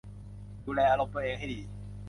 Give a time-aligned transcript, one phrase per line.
[0.65, 1.59] ดูแลอารมณ์ตัวเองให้ดี